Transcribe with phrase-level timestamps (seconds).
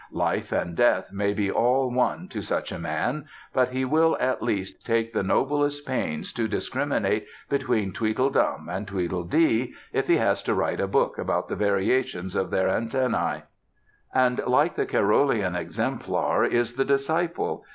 [0.17, 4.41] Life and death may be all one to such a man: but he will at
[4.41, 10.55] least take the noblest pains to discriminate between Tweedledum and Tweedledee, if he has to
[10.55, 13.43] write a book about the variations of their antennæ.
[14.11, 17.63] And like the Carolian exemplar is the disciple.